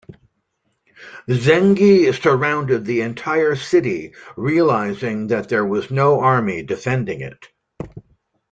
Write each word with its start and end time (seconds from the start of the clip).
Zengi 1.29 2.11
surrounded 2.11 2.85
the 2.85 3.01
entire 3.01 3.55
city, 3.55 4.15
realizing 4.35 5.27
that 5.27 5.47
there 5.47 5.63
was 5.63 5.91
no 5.91 6.19
army 6.21 6.63
defending 6.63 7.21
it. 7.21 7.49